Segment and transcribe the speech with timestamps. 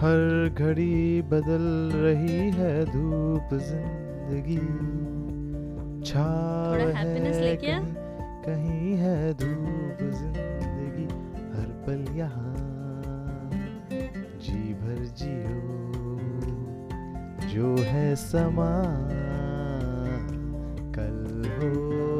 [0.00, 0.20] हर
[0.54, 4.58] घड़ी बदल रही है धूप ज़िंदगी।
[6.04, 7.80] छाव है कहीं,
[8.44, 11.06] कहीं है धूप ज़िंदगी।
[11.54, 12.54] हर पल यहाँ
[14.38, 15.58] जी भर जियो।
[17.48, 18.72] जो है समा
[20.96, 21.20] कल
[21.56, 21.72] हो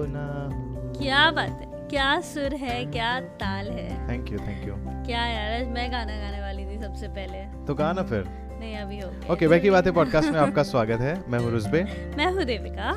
[0.08, 0.60] ना हो।
[0.98, 4.74] क्या बात है क्या सुर है क्या ताल है। थैंक यू थैंक यू
[5.06, 6.47] क्या यार मैं गाना गाने वाली
[6.88, 8.24] सबसे पहले। तो गाना फिर।
[8.60, 11.82] नहीं अभी हो ओके बैकी बातें पॉडकास्ट में आपका स्वागत है। मैं हूँ रुजबे
[12.18, 12.90] मैं हूँ देविका।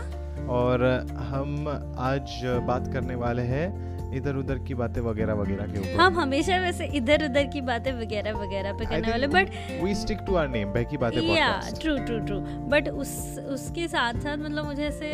[0.49, 0.83] और
[1.29, 1.67] हम
[1.99, 6.57] आज बात करने वाले हैं इधर उधर की बातें वगैरह वगैरह के ऊपर। हम हमेशा
[6.57, 9.51] वैसे इधर उधर की बातें वगैरह वगैरह पे करने वाले but
[9.83, 12.39] we stick to our name Baki Baatein yeah true true true
[12.73, 13.13] but उस
[13.49, 15.11] उसके साथ साथ मतलब मुझे ऐसे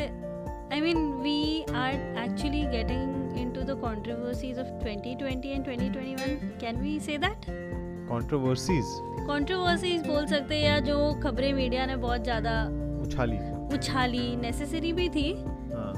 [0.74, 7.00] I mean we are actually getting into the controversies of 2020 and 2021 can we
[7.00, 7.67] say that
[8.12, 8.86] controversies
[9.30, 12.64] controversies बोल सकते हैं या जो खबरें मीडिया ने बहुत ज़्यादा
[13.02, 13.38] उछाली
[13.76, 15.34] उछाली नेसेसरी भी थी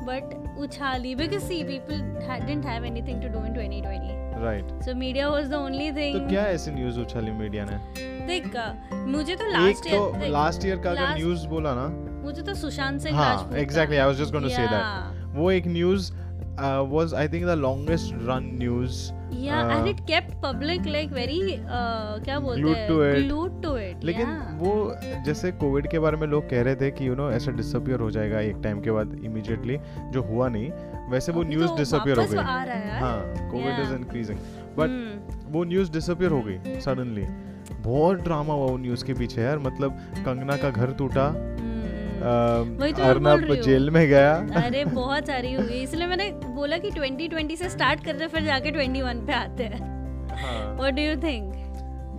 [0.08, 4.96] but उछाली because see people ha- didn't have anything to do in 2020 right so
[4.96, 6.14] media was the only thing.
[6.14, 7.78] तो क्या ऐसी न्यूज़ उछाली मीडिया ने?
[8.28, 8.52] देख
[9.08, 11.88] मुझे तो लास्ट तो लास्ट ईयर का अगर न्यूज़ बोला ना।
[12.24, 15.52] मुझे तो सुशांत सिंह हाँ Rajput exactly I was just going to say that वो
[15.52, 16.12] एक news
[16.92, 19.08] was I think the longest run news
[19.42, 21.36] yeah uh, and it kept public like very
[21.80, 23.20] uh, क्या बोलते Glued हैं to it.
[23.28, 24.56] glued to it लेकिन yeah.
[24.62, 24.72] वो
[25.26, 28.10] जैसे Covid के बारे में लोग कह रहे थे कि यू नो ऐसा डिसअपियर हो
[28.12, 29.78] जाएगा एक टाइम के बाद इमीडिएटली
[30.14, 30.72] जो हुआ नहीं
[31.12, 33.94] वैसे वो न्यूज़ तो डिसअपियर हो गई रहा है यार। हाँ covid is.
[33.96, 34.40] Increasing
[34.80, 35.54] but Hmm.
[35.54, 37.26] वो न्यूज़ डिसअपियर हो गई सडनली
[37.84, 41.69] बहुत ड्रामा हुआ वो न्यूज़ के पीछे यार मतलब कंगना का घर टूटा Hmm.
[42.22, 47.56] वही तो अर्नब जेल में गया। अरे बहुत सारी हुई इसलिए मैंने बोला कि 2020
[47.56, 49.80] से स्टार्ट करते फिर जाके 21 पे आते हैं।
[50.38, 51.54] हाँ। व्हाट डू यू थिंक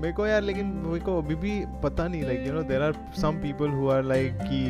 [0.02, 2.94] मेरे को यार लेकिन मेरे को अभी भी पता नहीं like you know there are
[3.20, 4.62] some people who are like कि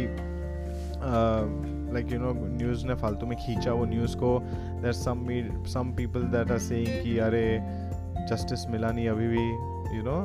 [1.95, 4.39] लाइक यू नो न्यूज़ ने फालतू में खींचा वो न्यूज़ को।
[4.83, 5.27] There some
[5.67, 7.45] some people that are saying कि अरे
[8.31, 9.45] जस्टिस मिला नहीं अभी भी
[9.97, 10.19] यू नो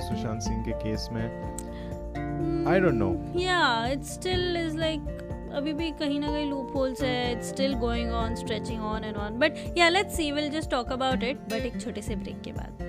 [0.00, 1.26] सुशांत सिंह के केस में।
[2.66, 3.12] I don't know.
[3.34, 5.12] Yeah, it still is like
[5.56, 9.16] अभी भी कहीं ना कहीं लूप होल्स है it's still going on stretching on and
[9.16, 12.40] on but yeah let's see will just talk about it but एक छोटे से ब्रेक
[12.44, 12.82] के बाद.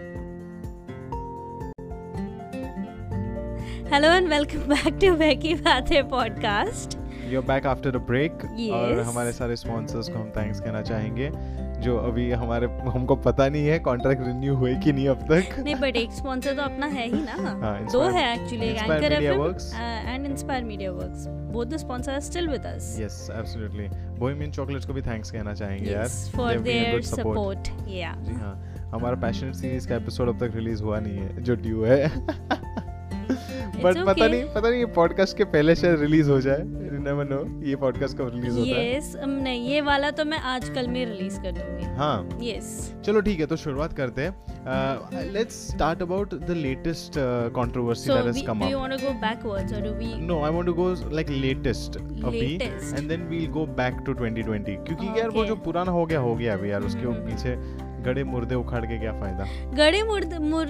[3.93, 6.97] Hello and welcome back to Baki Baatein podcast
[7.31, 11.29] you back after a break और हमारे सारे sponsors को हम थैंक्स कहना चाहेंगे.
[11.81, 15.75] जो अभी हमारे हमको पता नहीं है कॉन्ट्रैक्ट रिन्यू हुए कि नहीं अब तक। नहीं
[15.75, 19.43] बट एक स्पॉन्सर तो अपना है ही ना। हाँ, दो है actually Anchor FM
[20.09, 23.87] and Inspire Media Works both the sponsor are still with us yes absolutely
[24.19, 27.19] Bohemian chocolates को भी थैंक्स कहना चाहेंगे यार। good support.
[27.19, 28.17] support yeah.
[28.21, 28.55] जी हाँ
[28.93, 32.07] हमारा पैशनेट सीरीज़ का एपिसोड अब तक रिलीज़ हुआ नहीं है जो ड्यू है।
[33.27, 34.05] But okay.
[34.05, 36.63] पता नहीं पता नहीं ये पॉडकास्ट के पहले शायद रिलीज़ हो जाए.
[36.99, 38.97] नेवर नो ये पॉडकास्ट कब रिलीज़ होता है.
[38.97, 41.95] यस नहीं ये वाला तो मैं आज कल में रिलीज़ कर दूँगी.
[41.97, 42.39] हाँ.
[42.41, 42.69] यस
[43.05, 44.35] चलो ठीक है तो शुरुआत करते हैं.
[45.33, 47.13] Let's start about the latest
[47.55, 50.41] controversy that has come do you up want to go backwards or do we no
[50.45, 55.07] I want to go like latest अभी and then we'll go back to 2020 क्योंकि
[55.19, 57.55] यार वो जो पुराना हो गया हो गया अभी यार उसके पीछे
[58.03, 59.45] गड़े मुर्दे उखाड़ के क्या फ़ायदा
[59.77, 60.67] गड़े मुर्द मुर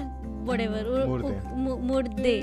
[0.50, 1.35] whatever मुर्दे।
[1.90, 2.38] मुर्दे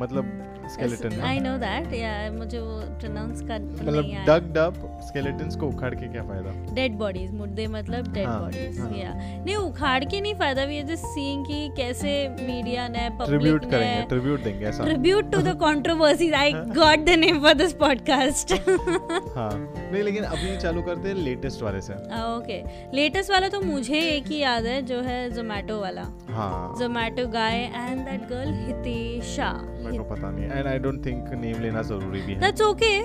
[0.00, 0.24] मतलब
[0.68, 5.94] skeleton I know that yeah मुझे वो प्रोनाउंस कर मतलब डग डब स्केलेटन्स को उखाड़
[5.94, 6.74] के क्या फ़ायदा?
[6.74, 11.04] डेड बॉडीज मुर्दे मतलब डेड बॉडीज। या नहीं उखाड़ के नहीं फ़ायदा भी है जस्ट
[11.04, 15.54] सीइंग कि कैसे मीडिया ने पब्लिक ट्रिब्यूट ने करेंगे ट्रिब्यूट देंगे ऐसा। Tribute to the
[15.64, 16.46] controversies i
[16.80, 18.54] got the name for this podcast.
[19.36, 19.52] हाँ
[19.92, 22.58] नहीं लेकिन अभी चालू करते हैं लेटेस्ट वाले से। ओके
[22.96, 27.58] लेटेस्ट वाला तो मुझे एक ही याद है जो है जोमेटो वाला। हाँ। Zomato guy
[27.74, 29.50] and that girl Hitesha
[29.84, 32.96] मेरे को पता नहीं and I don't think name लेना ज़रूरी भी है। That's okay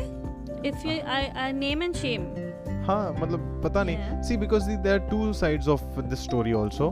[0.70, 2.26] if you I name and shame
[2.84, 6.92] हाँ मतलब पता नहीं। See because there are two sides of this story also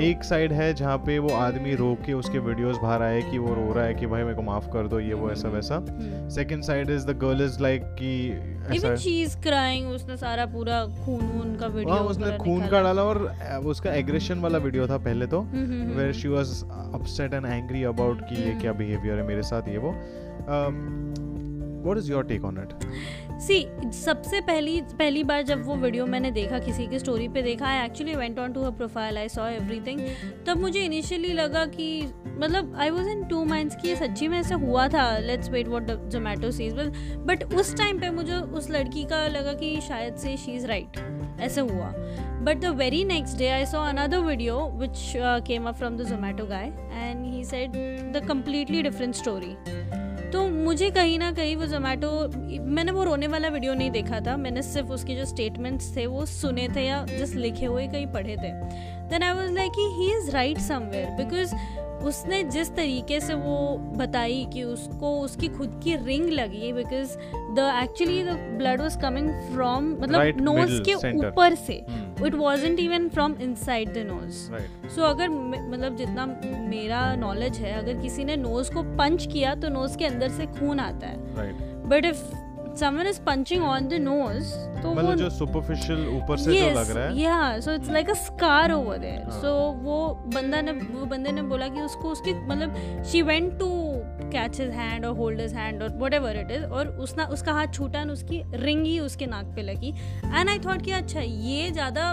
[0.00, 3.54] एक साइड है जहाँ पे वो आदमी रो के उसके वीडियोस बाहर आए कि वो
[3.54, 5.78] रो रहा है कि भाई मेरे को माफ़ कर दो ये वो ऐसा वैसा।
[6.34, 10.46] Second side is the girl is like कि ऐसा इवन शी इज़ क्राइंग उसने सारा
[10.46, 13.22] पूरा खून वून का वीडियो हाँ उसने खून का डाला और
[13.66, 16.62] उसका एग्रेशन वाला वीडियो था पहले तो where she was
[16.94, 19.94] upset and angry about कि ये क्या बिहेवियर है मेरे साथ ये वो।
[21.82, 22.90] What is your take on it
[23.40, 27.66] see सबसे पहली पहली बार जब वो वीडियो मैंने देखा, किसी की स्टोरी पे देखा
[27.66, 30.00] I actually went on to her profile I saw everything
[30.46, 34.38] तब मुझे इनिशियली लगा कि मतलब I was in two minds कि ये सच्ची में
[34.38, 36.74] ऐसा हुआ था let's wait what Zomato sees
[37.26, 40.98] but उस टाइम पे मुझे उस लड़की का लगा कि शायद से शी इज़ राइट
[41.40, 41.92] ऐसे हुआ.
[42.42, 46.46] But the very next day I saw another video which came up from the Zomato
[46.46, 47.72] guy and he said
[48.12, 49.54] the completely different story
[50.32, 52.10] तो मुझे कहीं ना कहीं वो जोमेटो
[52.66, 56.24] मैंने वो रोने वाला वीडियो नहीं देखा था। मैंने सिर्फ़ उसके जो स्टेटमेंट्स थे वो
[56.26, 58.52] सुने थे या जस्ट लिखे हुए कहीं पढ़े थे।
[59.10, 61.54] Then I was like he is right somewhere because
[62.06, 63.56] उसने जिस तरीके से वो
[63.96, 67.16] बताई कि उसको उसकी खुद की रिंग लगी because
[67.56, 72.09] the actually the blood was coming from मतलब नोज़ के ऊपर से। Hmm.
[72.26, 74.36] It wasn't even from inside the nose
[74.94, 76.26] so अगर मतलब जितना
[76.68, 80.46] मेरा नॉलेज है अगर किसी ने नोज़ को पंच किया तो नोज़ के अंदर से
[80.58, 81.18] खून आता है।
[81.88, 82.22] But if
[82.80, 84.52] someone is punching on the nose
[84.82, 88.12] तो वो मतलब जो सुपरफिशियल ऊपर से जो लग रहा है। yeah so it's like
[88.12, 89.24] a scar over there.
[89.24, 89.40] हाँ.
[89.40, 89.50] so
[89.84, 89.96] वो
[90.34, 93.58] बंदा ने वो बंदे ने बोला कि उसको उसकी मतलब she went
[94.30, 97.52] to catch his hand or hold his hand or whatever it is और उसना उसका
[97.52, 99.88] हाथ छूटा और उसकी रिंग ही उसके नाक पे लगी।
[100.24, 102.04] एंड आई थॉट कि अच्छा ये ज़्यादा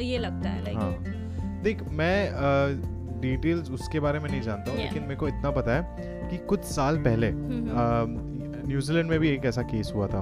[0.00, 4.86] ये लगता है लाइक हाँ। देख मैं डिटेल्स उसके बारे में नहीं जानता हूँ Yeah.
[4.86, 9.62] लेकिन मेरे को इतना पता है कि कुछ साल पहले न्यूजीलैंड में भी एक ऐसा
[9.62, 10.20] केस हुआ था।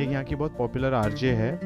[0.00, 1.58] एक यहाँ की बहुत पॉपुलर आरजे है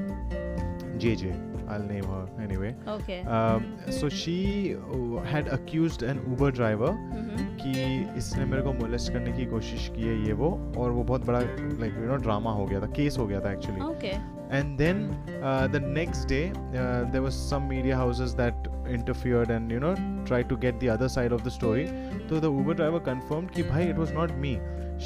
[0.99, 1.33] J J
[1.69, 2.73] I'll name her anyway.
[2.95, 3.65] Okay Um,
[3.99, 4.37] so she
[4.77, 7.73] uh, had accused an Uber driver hmm, कि
[8.19, 11.41] इसने मेरे को मोलेस्ट करने की कोशिश की है ये वो और वो बहुत बड़ा
[11.41, 14.15] लाइक यू नो ड्रामा हो गया था केस हो गया था actually okay
[14.57, 14.99] and then
[15.43, 16.43] uh, the next day
[16.81, 19.91] uh, there was some media houses that interfered and you know
[20.29, 21.87] tried to get the other side of the story
[22.29, 24.53] so the uber driver confirmed ki bhai it was not me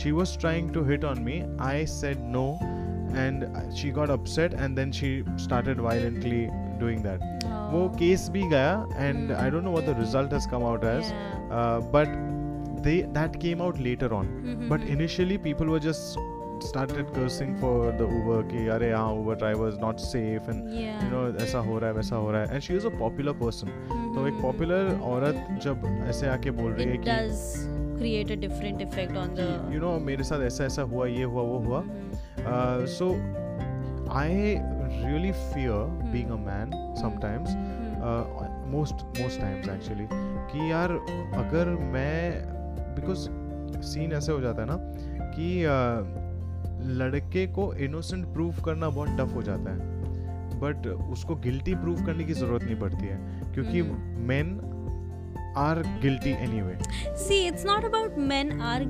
[0.00, 2.44] she was trying to hit on me i said no
[3.14, 6.48] and she got upset and then she started violently
[6.78, 7.20] doing that
[7.72, 11.12] वो case भी गया and I don't know what the result has come out as
[11.50, 12.08] uh, but
[12.82, 14.68] they that came out later on mm-hmm.
[14.68, 16.18] but initially people were just
[16.60, 21.04] started cursing for the Uber कि अरे हाँ Uber driver is not safe and yeah.
[21.04, 23.34] you know ऐसा हो रहा है वैसा हो रहा है and she is a popular
[23.42, 24.14] person mm-hmm.
[24.14, 24.82] तो एक popular
[25.12, 27.44] औरत जब ऐसे आके बोल रही है कि does
[28.00, 31.42] create a different effect on the you know मेरे साथ ऐसा ऐसा हुआ ये हुआ
[31.42, 31.84] वो हुआ
[32.46, 33.20] uh, so
[34.10, 34.62] I
[35.04, 37.50] really fear being a man sometimes
[38.02, 38.24] uh,
[38.68, 40.06] most most times actually
[40.52, 40.92] कि यार
[41.44, 42.32] अगर मैं
[42.94, 43.28] बिकॉज़
[43.82, 44.76] सीन ऐसे हो जाता है ना
[45.36, 46.20] कि uh,
[46.82, 49.98] लड़के को इनोसेंट प्रूव करना बहुत टफ हो जाता है
[50.60, 53.82] बट उसको गिल्टी प्रूव करने की ज़रूरत नहीं पड़ती है क्योंकि
[54.32, 54.58] men
[55.56, 56.78] are guilty anyway
[57.16, 58.84] See, it's not about men are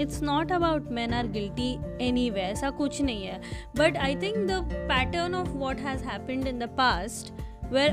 [0.00, 1.72] it's not about man are guilty
[2.30, 3.40] anyway ऐसा कुछ नहीं है.
[3.78, 7.32] But I think the pattern of what has happened in the past
[7.72, 7.90] were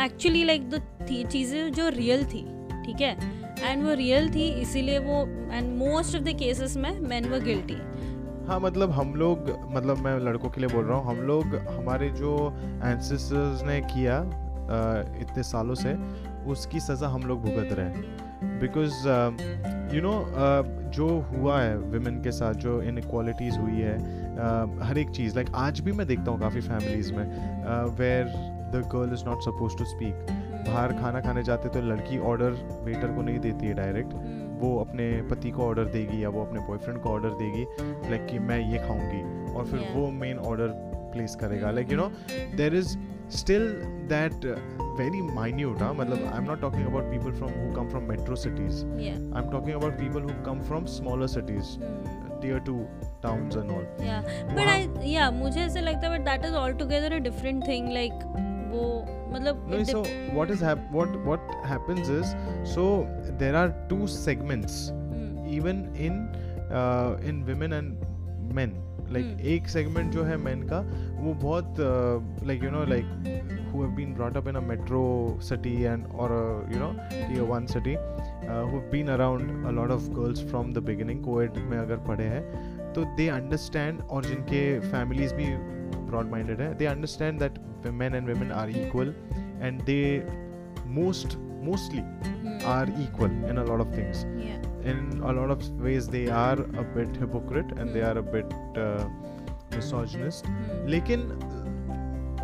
[0.00, 2.42] actually like the चीज़ें जो real थी,
[2.86, 3.16] ठीक है?
[3.60, 5.20] And वो रियल थी, इसीलिए वो
[5.52, 7.76] and most of the cases में मैन वर गिल्टी
[8.46, 12.08] हाँ मतलब हम लोग मतलब मैं लड़कों के लिए बोल रहा हूँ, हम लोग, हमारे
[12.10, 12.34] जो
[12.84, 14.18] एंसेस्टर्स ने किया
[15.20, 15.94] इतने सालों से,
[16.50, 18.25] उसकी सज़ा हम लोग भुगत रहे हैं।
[18.60, 19.08] बिकॉज़
[19.96, 20.14] यू नो
[20.96, 25.46] जो हुआ है विमेन के साथ जो इनक्वालिटीज़ हुई है अ, हर एक चीज़ लाइक
[25.48, 27.24] like, आज भी मैं देखता हूँ काफ़ी फैमिलीज़ में
[27.98, 28.24] where
[28.74, 30.26] the girl is not suppose to speak
[30.68, 32.50] बाहर खाना खाने जाते तो लड़की ऑर्डर
[32.84, 34.14] वेटर को नहीं देती है डायरेक्ट
[34.62, 37.66] वो अपने पति को ऑर्डर देगी या वो अपने बॉयफ्रेंड को ऑर्डर देगी
[38.10, 39.96] लाइक कि मैं ये खाऊँगी और फिर Yeah.
[39.96, 40.68] वो मेन ऑर्डर
[41.12, 41.70] प्लेस करेगा.
[41.70, 42.10] Like you know
[42.56, 42.96] there is
[43.36, 43.62] still
[44.12, 44.34] that
[44.97, 48.35] very minute हाँ मतलब I am not talking about people from who come from metro
[48.45, 49.19] cities Yeah.
[49.35, 52.41] I am talking about people who come from smaller cities Hmm.
[52.41, 52.75] Tier two
[53.23, 54.29] towns and all Yeah.
[54.57, 54.77] But I
[55.15, 58.23] yeah मुझे ऐसे लगता है but that is altogether a different thing like
[58.71, 58.85] वो
[59.33, 62.31] मतलब No, it so dep- what is hap- what what happens is
[62.75, 62.85] so
[63.43, 65.29] there are two segments Hmm.
[65.59, 66.17] even in
[66.79, 68.07] uh, in women and
[68.59, 68.73] men
[69.12, 69.44] like hmm.
[69.46, 70.80] एक segment जो है man का
[71.18, 71.76] वो बहुत
[72.46, 73.04] like you know like
[73.72, 75.02] who have been brought up in a metro
[75.42, 76.32] city and और
[76.72, 80.84] you know tier one city who have been around a lot of girls from the
[80.86, 85.46] beginning covid में अगर पढ़े हैं तो दे understand और जिनके families भी
[86.06, 87.58] broad minded है they understand that
[87.94, 89.14] man and women are equal
[89.62, 90.00] and they
[90.92, 92.00] most mostly
[92.70, 94.24] are equal in a lot of things
[94.92, 94.98] in
[95.30, 98.52] a lot of ways they are a bit hypocrite and they are a bit
[98.84, 99.04] uh,
[99.76, 100.86] misogynist Hmm.
[100.94, 101.26] लेकिन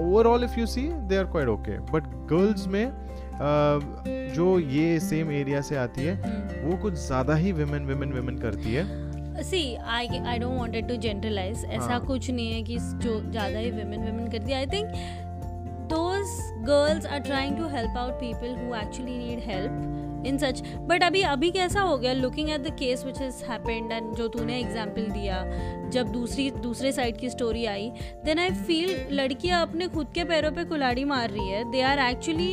[0.00, 5.30] overall if you see they are quite okay but girls में uh, जो ये same
[5.40, 6.52] area से आती है Hmm.
[6.64, 9.64] वो कुछ ज़्यादा ही विमेन विमेन विमेन करती है see
[9.96, 12.00] I I don't wanted to generalize ऐसा हाँ.
[12.06, 15.20] कुछ नहीं है कि जो ज़्यादा ही women women करती है I think
[15.92, 16.30] those
[16.66, 19.80] girls are trying to help out people who actually need help
[20.26, 22.12] in such but अभी अभी कैसा हो गया?
[22.12, 25.44] Looking at the case which is happened and जो तूने एग्ज़ाम्पल दिया
[25.92, 27.90] जब दूसरी दूसरे साइड की story I
[28.24, 31.98] then I feel लड़कियाँ अपने खुद के पैरों पे कुलाड़ी मार रही है। They are
[32.10, 32.50] actually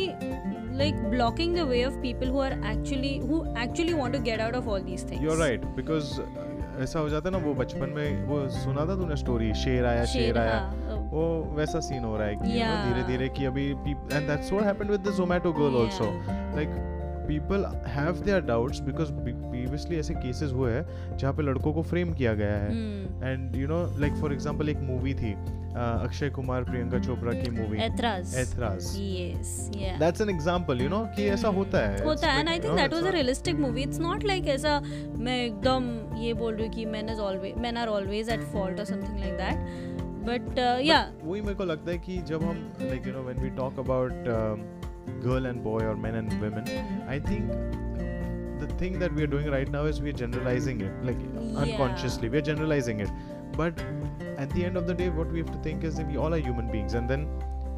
[0.80, 4.56] like blocking the way of people who are actually who actually want to get out
[4.60, 5.24] of all these things.
[5.24, 6.12] You're right because
[6.84, 10.06] ऐसा हो जाता है ना वो बचपन में वो सुना था तूने स्टोरी शेर आया
[10.06, 11.26] शेर, शेर आया हाँ, वो
[11.58, 15.02] वैसा सीन हो रहा है कि धीरे धीरे कि अभी and that's what happened with
[15.08, 16.06] the Zomato girl also
[16.56, 16.70] like
[17.30, 22.14] people have their doubts because previously ऐसे केसेस हुए हैं जहाँ पे लड़कों को फ्रेम
[22.14, 25.34] किया गया है। And you know like for example एक मूवी थी
[25.70, 28.36] अक्षय कुमार प्रियंका चोपड़ा की movie Aitraaz.
[28.38, 28.86] Aitraaz.
[29.00, 29.52] Yes
[30.00, 31.48] that's an example you know कि ऐसा.
[31.50, 34.48] होता है। होता है and I think that was a realistic movie it's not like
[34.48, 34.80] ऐसा
[35.18, 35.88] मैं एकदम
[36.22, 39.20] ये बोल रही हूँ कि man is always man are always at fault और something
[39.20, 43.24] like that but yeah वही मेरे को लगता है कि जब हम like you know
[43.24, 44.79] when we talk about
[45.28, 46.66] girl and boy or men and women
[47.16, 47.52] i think
[48.62, 51.62] the thing that we are doing right now is we are generalizing it like yeah.
[51.66, 53.10] unconsciously we are generalizing it
[53.58, 53.86] but
[54.38, 56.34] at the end of the day what we have to think is that we all
[56.34, 57.26] are human beings and then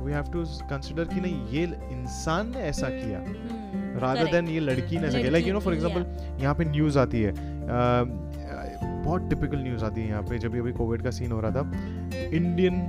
[0.02, 3.20] we have to consider कि नहीं ये इंसान ने ऐसा किया
[4.02, 6.06] rather hmm, then ये लड़की ने ऐसा किया like you know for example
[6.44, 7.34] यहाँ पे न्यूज़ आती है
[9.04, 11.62] बहुत टिपिकल न्यूज़ आती है यहाँ पे जब अभी कोविड का सीन हो रहा था
[12.40, 12.82] Indian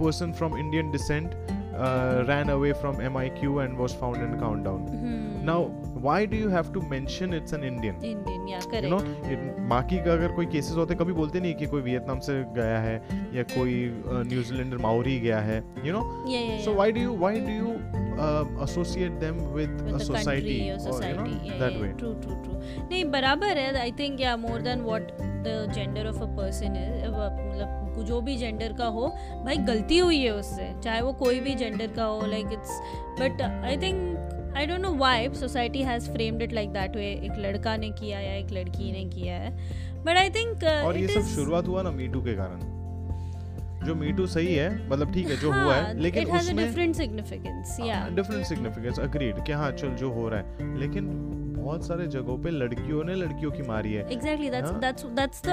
[0.00, 1.34] person from Indian descent
[2.28, 4.86] ran away from MIQ and was found in countdown.
[4.88, 5.44] Hmm.
[5.44, 5.60] Now,
[6.06, 7.96] why do you have to mention it's an Indian?
[8.02, 8.84] Indian, yeah, correct.
[8.84, 9.00] You know,
[9.70, 12.94] बाकी अगर कोई cases होते कभी बोलते नहीं कि कोई Vietnam से गया है
[13.34, 13.74] या कोई
[14.32, 16.02] न्यूजीलैंडर माउरी गया है you know
[16.64, 17.78] so why do you why do you
[18.64, 21.80] associate them with, with a society or society or, you know, yeah, that yeah.
[21.82, 22.56] way true true true
[22.90, 25.12] नहीं बराबर है I think yeah more than what
[25.46, 27.04] the gender of a person is
[27.96, 29.08] मतलब जो भी gender का हो
[29.44, 32.80] भाई गलती हुई है उससे चाहे वो कोई भी जेंडर का हो like it's
[33.20, 37.32] but I think I don't know why society has framed it like that way एक
[37.38, 39.50] लड़का ने किया या एक लड़की ने किया है
[40.04, 42.80] बट आई थिंक और ये सब शुरुआत हुआ ना मीटू के कारण।
[43.86, 47.76] जो मीटू सही है मतलब ठीक है जो हाँ, हुआ है लेकिन उसमें डिफरेंट सिग्निफिकेंस
[47.80, 51.06] या डिफरेंट सिग्निफिकेंस अग्रीड कि हाँ चल जो हो रहा है लेकिन
[51.60, 55.48] बहुत सारे जगहों पे लड़कियों ने लड़कियों की मारी है। Exactly that's that's that's the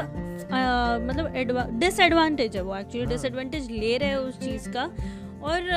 [1.10, 4.90] मतलब डिसएडवांटेज है वो एक्चुअली डिसएडवांटेज हाँ। ले रहे हैं उस चीज़ का।
[5.44, 5.70] और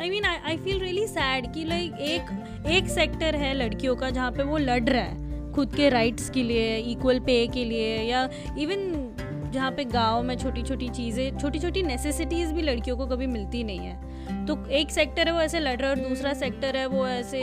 [0.00, 4.30] I mean I feel really sad कि लाइक एक एक सेक्टर है लड़कियों का जहाँ
[4.32, 8.28] पे वो लड़ रहा है खुद के राइट्स के लिए इक्वल पे के लिए या
[8.58, 13.26] इवन जहाँ पे गाँव में छोटी छोटी चीज़ें छोटी छोटी नेसेसिटीज़ भी लड़कियों को कभी
[13.26, 14.15] मिलती नहीं है।
[14.46, 17.40] तो एक सेक्टर है वो ऐसे लड़ रहा है और दूसरा सेक्टर है वो ऐसे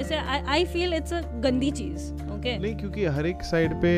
[0.00, 0.16] ऐसे
[0.48, 3.92] आई फील इट्स अ गंदी चीज़ ओके नहीं क्योंकि हर एक साइड पे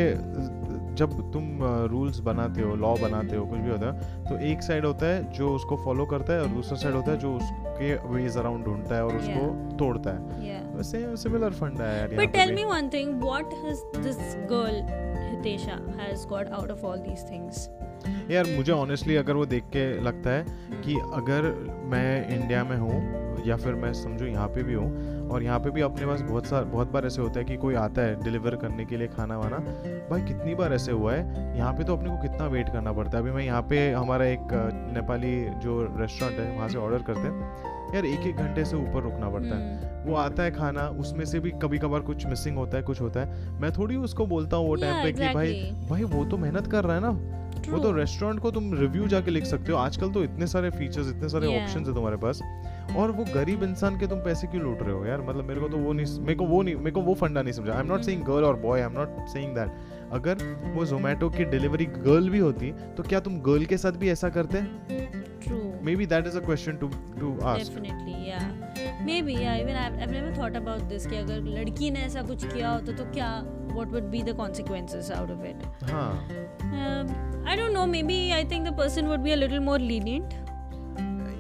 [0.95, 1.59] जब तुम
[1.91, 5.33] रूल्स बनाते हो लॉ बनाते हो कुछ भी होता है तो एक साइड होता है
[5.33, 8.95] जो उसको फॉलो करता है और दूसरा साइड होता है जो उसके वेज अराउंड ढूंढता
[8.95, 9.79] है और उसको yeah.
[9.79, 10.77] तोड़ता है yeah.
[10.77, 15.11] वैसे सिमिलर फंड है यार but tell me one thing what has this girl
[15.43, 17.69] Tesha has got out of all these things.
[18.31, 20.45] यार मुझे ऑनेस्टली अगर वो देख के लगता है
[20.83, 21.53] कि अगर
[21.87, 25.71] मैं इंडिया में हूँ या फिर मैं समझो यहाँ पे भी हूँ और यहाँ पे
[25.71, 28.57] भी अपने पास बहुत सार बहुत बार ऐसे होता है कि कोई आता है डिलीवर
[28.57, 29.59] करने के लिए खाना वाना
[30.11, 31.57] भाई कितनी बार ऐसे हुआ है?
[31.59, 33.23] यहाँ पे तो अपने को कितना वेट करना पड़ता है?
[33.23, 34.49] अभी मैं यहाँ पे हमारा एक
[34.95, 39.03] नेपाली जो रेस्टोरेंट है वहाँ से ऑर्डर करते हैं यार एक एक घंटे से ऊपर
[39.03, 42.57] रुकना पड़ता है। हम्म। वो आता है खाना उसमें से भी कभी कभार कुछ मिसिंग
[42.57, 45.53] होता है कुछ होता है। मैं थोड़ी उसको बोलता हूँ वो टाइम पे कि भाई
[45.91, 47.11] भाई वो तो मेहनत कर रहा है ना।
[47.69, 51.09] वो तो रेस्टोरेंट को तुम रिव्यू जाके लिख सकते हो। आजकल तो इतने सारे फीचर्स
[51.09, 52.41] इतने सारे ऑप्शंस है तुम्हारे पास।
[52.97, 55.21] और वो गरीब इंसान के तुम पैसे क्यों लूट रहे हो यार?
[55.29, 57.53] मतलब मेरे को तो वो नहीं मेरे को वो नहीं मेरे को वो फंडा नहीं
[57.53, 60.85] समझा। I am not saying girl और boy I am not saying that अगर वो
[60.87, 64.63] जोमेटो की डिलीवरी गर्ल भी होती तो क्या तुम गर्ल के साथ भी ऐसा करते?
[65.87, 66.89] Maybe that is a question to
[67.21, 67.71] to ask.
[67.71, 68.45] Definitely yeah.
[69.07, 72.45] Maybe yeah even I've, I've never thought about this कि अगर लड़की ने ऐसा कुछ
[72.53, 73.31] किया होता तो क्या
[73.79, 75.65] what would be the consequences out of it?
[75.91, 76.11] हाँ।
[76.73, 77.07] Um,
[77.47, 80.35] I don't know maybe I think the person would be a little more lenient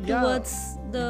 [0.05, 1.07] yeah, towards the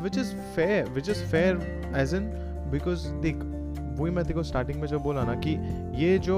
[0.00, 1.58] which is fair which is fair
[1.94, 2.30] as in
[2.70, 3.50] because देख
[3.98, 5.50] वही मैं देखो starting में जब बोला ना कि
[6.02, 6.36] ये जो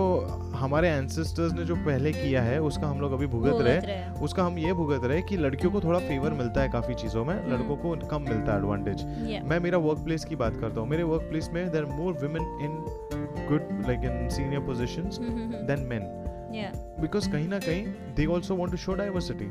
[0.57, 4.45] हमारे एंसेस्टर्स ने जो पहले किया है उसका हम लोग अभी भुगत रहे, रहे उसका
[4.45, 7.53] हम ये भुगत रहे कि लड़कियों को थोड़ा फेवर मिलता है काफ़ी चीज़ों में हम्म।
[7.53, 9.49] लड़कों को कम मिलता है एडवांटेज yeah.
[9.51, 12.43] मैं मेरा वर्क प्लेस की बात करता हूँ। मेरे वर्क प्लेस में there more women
[12.63, 12.79] in
[13.49, 15.11] good like in senior position
[15.67, 16.26] than men
[17.01, 17.87] because कहीं ना कहीं
[18.17, 19.51] they also want to show diversity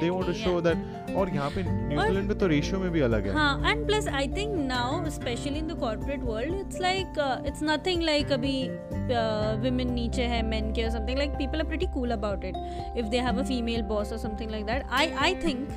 [0.00, 3.26] they want to show that और यहाँ पे न्यूजीलैंड में तो रेशियो में भी अलग
[3.26, 7.50] है हाँ and plus I think now especially in the corporate world it's like uh,
[7.50, 11.68] it's nothing like अभी uh, women नीचे है men के or something like people are
[11.72, 12.60] pretty cool about it
[13.02, 15.74] if they have a female boss or something like that I I think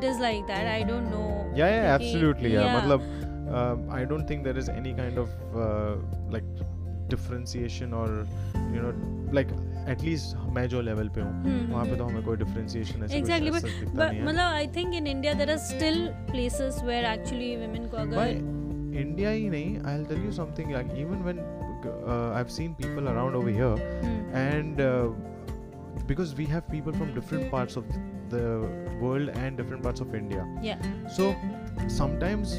[0.00, 2.76] it is like that I don't know yeah yeah absolutely yeah, yeah.
[2.78, 3.10] मतलब
[3.60, 5.28] um, I don't think there is any kind of
[5.64, 5.96] uh,
[6.36, 6.44] like
[7.14, 8.08] differentiation or
[8.74, 8.92] you know
[9.38, 9.50] like
[9.94, 13.04] at least मैं जो level पे हूँ हम्म, वहाँ पे हम्म। तो हमें कोई differentiation
[13.04, 17.96] ऐसे है मतलब I think in India there are still places where actually women को
[17.96, 18.60] अगर
[19.02, 23.42] India ही नहीं I'll tell you something like even when uh, I've seen people around
[23.42, 25.10] over here hmm, and uh,
[26.06, 27.84] because we have people from different parts of
[28.34, 28.44] the
[29.00, 30.86] world and different parts of India yeah
[31.18, 31.34] so
[31.96, 32.54] sometimes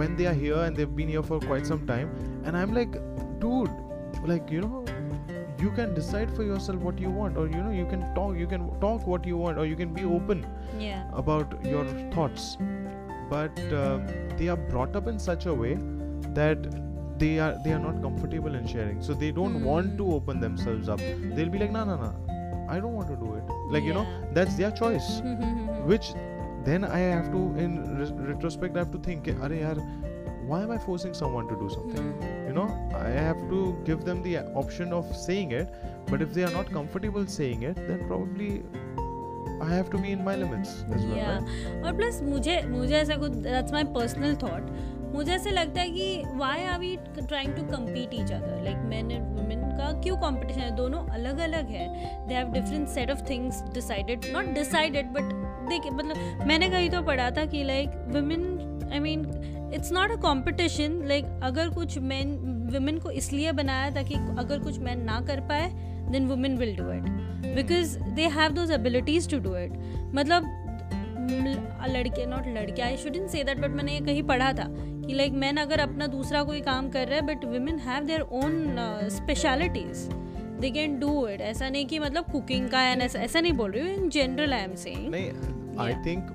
[0.00, 2.10] when they are here and they've been here for quite some time
[2.44, 2.98] and i'm like
[3.40, 3.70] dude
[4.32, 4.84] like you know
[5.60, 8.46] you can decide for yourself what you want or you know you can talk you
[8.46, 10.46] can talk what you want or you can be open
[10.78, 11.04] yeah.
[11.12, 12.56] about your thoughts.
[13.30, 13.98] But uh,
[14.38, 15.74] they are brought up in such a way
[16.38, 16.68] that
[17.18, 19.02] they are they are not comfortable in sharing.
[19.02, 20.14] So they don't want to Hmm.
[20.14, 21.00] open themselves up.
[21.34, 22.14] They'll be like no no no
[22.70, 23.52] i don't want to do it.
[23.74, 25.10] Like you know that's their choice.
[25.92, 26.12] Which
[26.64, 29.76] then I have to, in re- retrospect, I have to think, Are yaar,
[30.46, 32.12] why am I forcing someone to do something?
[32.12, 32.37] Hmm.
[32.48, 35.74] You know, I have to give them the option of saying it,
[36.06, 38.62] but if they are not comfortable saying it, then probably
[39.60, 41.16] I have to be in my limits as well.
[41.16, 41.82] या Right?
[41.84, 44.70] और plus मुझे मुझे ऐसा कुछ that's my personal thought
[45.14, 49.10] मुझे ऐसे लगता है कि why are we trying to compete each other like man
[49.10, 51.86] and women का क्यों कंपटीशन है दोनों अलग अलग है
[52.28, 55.32] they have different set of things decided not decided but
[55.68, 59.24] देखिए मतलब मैंने कहीं तो पढ़ा था कि like women I mean
[59.74, 62.36] it's not a competition like अगर कुछ मैन
[62.74, 65.70] वुमेन को इसलिए बनाया ताकि अगर कुछ मैन ना कर पाए
[66.12, 67.08] then women will do it
[67.54, 69.72] because they have those abilities to do it
[70.14, 70.54] मतलब
[71.88, 75.32] लड़के नॉट लड़के I shouldn't say that but मैंने ये कहीं पढ़ा था कि लाइक
[75.32, 78.76] मैन अगर अपना दूसरा कोई काम कर रहा है but women have their own
[79.10, 80.08] specialities
[80.60, 83.70] they can do it ऐसा नहीं कि मतलब कुकिंग का एंड ऐसा ऐसा नहीं बोल
[83.70, 85.30] रही हूँ in general I am saying नहीं
[85.80, 86.30] आई थिंक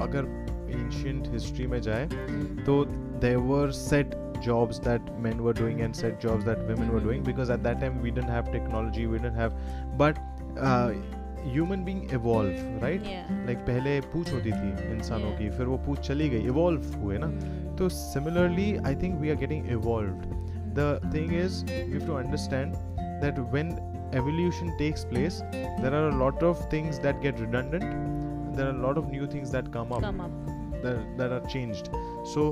[0.00, 0.43] अगर
[0.74, 2.44] एंशियंट हिस्ट्री में जाए Hmm.
[2.68, 2.76] तो
[3.24, 4.14] there were set
[4.46, 7.78] jobs that men were doing and set jobs that women were doing because at that
[7.84, 9.54] time we didn't have technology we didn't have
[10.02, 10.18] but
[10.70, 10.90] uh,
[11.54, 13.30] human being evolve right Yeah.
[13.48, 15.38] like पहले पूछ होती थी इंसानों Yeah.
[15.38, 17.74] की फिर वो पूछ चली गई evolve हुए ना Hmm.
[17.80, 20.28] तो similarly I think we are getting evolved
[20.80, 22.76] the thing is we have to understand
[23.24, 23.74] that when
[24.22, 25.36] evolution takes place
[25.82, 27.86] there are a lot of things that get redundant
[28.56, 30.43] there are a lot of new things that come up Come up.
[30.84, 31.90] That, that are changed
[32.34, 32.46] so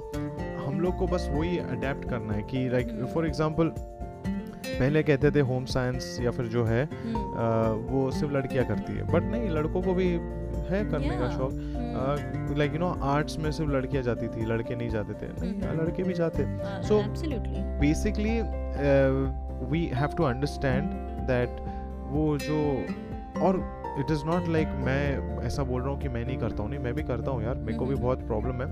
[0.67, 3.13] हम लोग को बस वही adapt करना है कि like Hmm.
[3.15, 3.73] For example
[4.67, 7.17] पहले कहते थे होम साइंस या फिर जो है Hmm.
[7.17, 7.49] अ,
[7.91, 10.09] वो सिर्फ़ लड़कियाँ करती है बट नहीं लड़कों को भी
[10.71, 12.59] है करने का शौक Hmm.
[12.59, 15.81] Like you know arts में सिर्फ़ लड़कियाँ जाती थी लड़के नहीं जाते थे नहीं Mhm.
[15.81, 16.47] लड़के भी जाते
[16.89, 17.03] so
[17.81, 18.41] basically
[19.71, 20.91] we have to understand
[21.31, 21.61] that
[22.13, 22.61] वो जो
[23.47, 23.61] और
[24.01, 26.81] इट इज़ नॉट लाइक मैं ऐसा बोल रहा हूँ कि मैं नहीं करता हूँ। नहीं
[26.81, 28.67] मैं भी करता हूँ यार। मेरे को भी बहुत प्रॉब्लम है।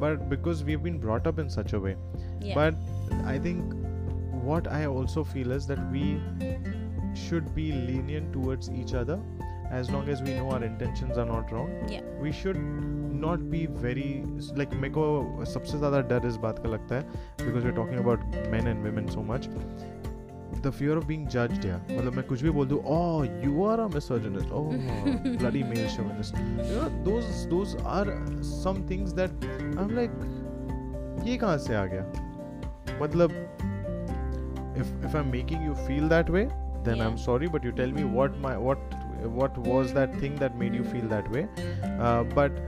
[0.00, 1.94] But because we been brought up in such a way
[2.56, 3.74] but I think
[4.44, 10.08] what I also feel is that we should be lenient towards each other as long
[10.08, 12.56] as we know our intention are not wrong we should
[13.24, 14.22] not be very
[14.56, 17.02] like मेरे को सबसे ज़्यादा डर इस बात का लगता है
[17.44, 19.48] because we are talking about man and women so much
[20.62, 23.78] the fear of being judged yeah मतलब मैं कुछ भी बोल दूँ oh you are
[23.84, 24.64] a misogynist oh
[25.42, 26.38] bloody male chauvinist
[26.70, 28.06] you know those those are
[28.50, 29.46] some things that
[29.84, 30.16] I'm like
[31.28, 32.04] ये कहाँ से आ गया
[33.02, 33.34] मतलब
[34.82, 36.44] if if I'm making you feel that way
[36.86, 37.06] then Yeah.
[37.06, 38.94] I'm sorry but you tell me what my what
[39.40, 41.42] what was that thing that made you feel that way
[42.06, 42.62] uh, but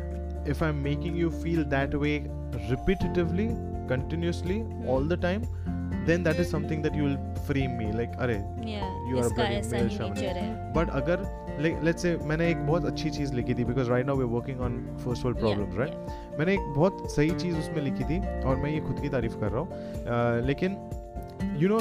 [0.55, 2.13] if I'm making you feel that way
[2.73, 3.47] repetitively
[3.89, 5.49] continuously all the time
[6.07, 8.37] then that is something that you will frame me like अरे
[9.79, 10.73] nature है.
[10.75, 11.23] But अगर
[11.61, 14.79] let's say मैंने एक बहुत अच्छी चीज़ लिखी थी because right now we working on
[15.05, 18.71] first world problems Yeah, right मैंने एक बहुत सही चीज़ उसमें लिखी थी और मैं
[18.71, 20.77] ये खुद की तारीफ़ कर रहा हूँ। uh, लेकिन
[21.61, 21.79] you know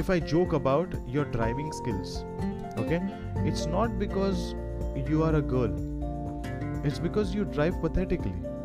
[0.00, 2.16] if I joke about your driving skills
[2.80, 2.96] okay
[3.48, 4.36] it's not because
[5.10, 8.55] you are a girl it's because you drive pathetically.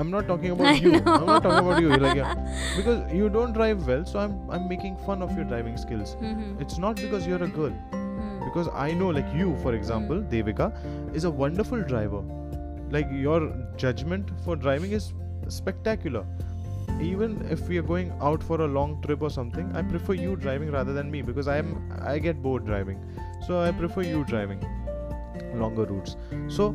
[0.00, 0.92] I'm not talking about I you.
[0.94, 1.96] I'm not talking about you.
[2.04, 2.34] Like, yeah,
[2.76, 6.16] because you don't drive well, so I'm I'm making fun of your driving skills.
[6.22, 6.60] Mhm.
[6.66, 8.34] It's not because you're a girl Hmm.
[8.48, 10.66] because I know like you for example Devika
[11.20, 12.20] is a wonderful driver
[12.96, 13.38] like your
[13.84, 15.08] judgment for driving is
[15.56, 16.22] spectacular
[17.06, 20.36] even if we are going out for a long trip or something I prefer you
[20.44, 21.72] driving rather than me because I am
[22.12, 23.00] I get bored driving
[23.48, 24.62] so I prefer you driving
[25.64, 26.16] longer routes
[26.58, 26.70] so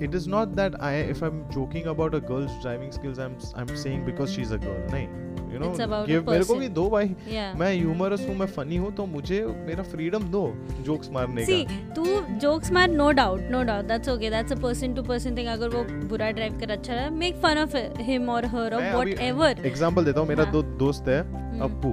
[0.00, 3.74] it is not that I if I'm joking about a girl's driving skills I'm I'm
[3.76, 5.06] saying because she's a girl nahi
[5.52, 7.54] you know It's about a give मेरे को भी दो भाई Yeah.
[7.58, 10.42] मैं humerus हूँ मैं funny हूँ तो मुझे मेरा फ्रीडम दो
[10.86, 12.04] जोक्स मारने का तू
[12.40, 15.76] जोक्स मार no doubt no doubt that's okay that's a person to person thing अगर
[15.76, 20.04] वो बुरा ड्राइव कर अच्छा है मेक फन ऑफ़ हिम और हर और व्हाटएवर एग्जांपल
[20.04, 20.52] देता हूँ मेरा हाँ.
[20.52, 21.92] दो दोस्त है हम्म। Appu.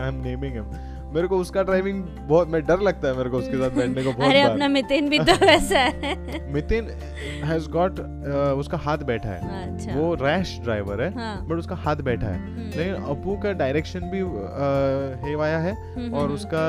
[0.00, 3.36] I am naming him मेरे को उसका ड्राइविंग बहुत मैं डर लगता है मेरे को
[3.36, 6.88] उसके साथ बैठने को बहुत अरे अपना मितिन भी तो वैसा है। मितिन
[7.44, 8.00] हैज़ गॉट
[8.58, 12.38] उसका हाथ बैठा है। अच्छा। वो रैश ड्राइवर है हाँ। बट उसका हाथ बैठा है।
[12.38, 14.18] हम्म, लेकिन अपू का डायरेक्शन भी
[15.28, 16.64] हेवाया है हम्म, और हम्म, उसका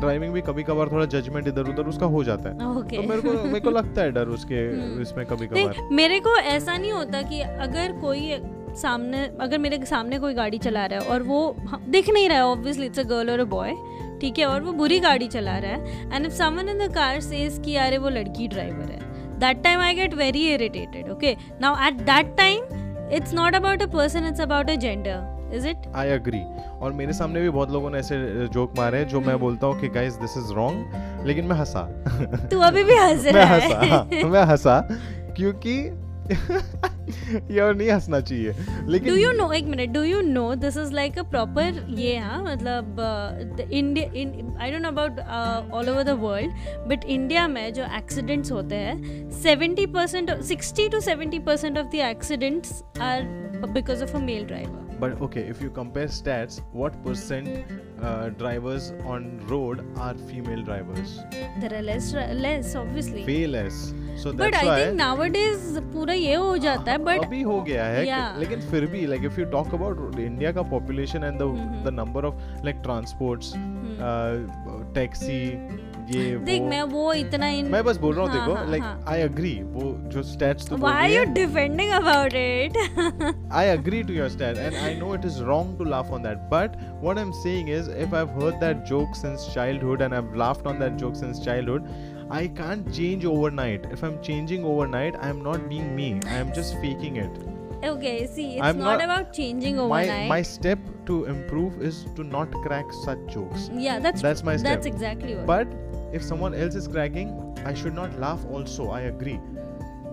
[0.00, 3.32] ड्राइविंग भी कभी कभार थोड़ा जजमेंट इधर उधर उसका हो जाता है। तो मेरे को
[3.44, 4.62] मेरे को लगता है डर उसके।
[5.02, 8.30] इसमें कभी कभार मेरे को ऐसा नहीं होता कि अगर कोई
[8.76, 11.40] सामने अगर मेरे सामने कोई गाड़ी चला रहा है और वो
[11.88, 13.74] दिख नहीं रहा है ऑब्वियसली इट्स अ गर्ल और अ बॉय
[14.20, 17.20] ठीक है और वो बुरी गाड़ी चला रहा है and if someone in the car
[17.20, 21.86] says कि अरे वो लड़की ड्राइवर है that time I get very irritated okay now
[21.86, 22.64] at that time
[23.12, 26.40] it's not about a person it's about a gender is it I agree
[26.80, 29.66] और मेरे सामने भी बहुत लोगों ने ऐसे जोक मारे हैं जो मैं हम्म। बोलता
[29.66, 31.82] हूँ कि गाइस दिस इज़ रॉन्ग लेकिन मैं हंसा।
[32.50, 34.80] तू अभी भी हंस मैं रहा हंसा है। हाँ, मैं हंसा
[35.36, 35.76] क्योंकि
[37.50, 38.54] ये और नहीं हंसना चाहिए।
[38.88, 42.16] लेकिन डू यू नो एक minute do you know this is like a proper ये
[42.18, 44.06] हाँ मतलब India
[44.62, 45.18] I don't know about
[45.72, 51.00] all over the world but India में जो एक्सीडेंट्स होते हैं seventy percent sixty to
[51.00, 53.22] seventy percent of the accidents are
[53.72, 57.48] because of a male driver but okay if you compare stats what percent
[58.08, 58.84] uh, drivers
[59.14, 61.14] on road are female drivers?
[61.60, 62.12] There are less
[62.44, 62.74] less
[63.28, 63.80] way less.
[63.90, 68.38] so but I think nowadays पूरा ये हो जाता है but अभी हो गया है
[68.38, 71.38] लेकिन फिर भी like if you talk about India का population and
[71.84, 73.52] the number of like transports
[74.94, 75.40] taxi
[76.10, 79.52] देख मैं वो इतना इन मैं बस बोल रहा हूँ हाँ, देखो लाइक आई अग्री
[79.64, 84.74] वो जो स्टैट्स तो why you defending about it I agree to your stat and
[84.74, 87.90] I know it is wrong to laugh on that but what I am saying is
[87.90, 91.14] if I have heard that joke since childhood and I have laughed on that joke
[91.14, 91.86] since childhood
[92.34, 93.86] I can't change overnight.
[93.92, 96.18] If I'm changing overnight, I'm not being me.
[96.36, 97.42] I'm just faking it.
[97.86, 100.08] okay, see, it's I'm not, not- about changing overnight.
[100.08, 100.78] my my step
[101.10, 103.64] to improve is to not crack such jokes.
[103.86, 104.70] yeah, that's That's my step.
[104.76, 105.46] that's exactly what.
[105.52, 105.74] But
[106.20, 107.32] if someone else is cracking,
[107.72, 108.46] I should not laugh.
[108.58, 109.38] Also, I agree.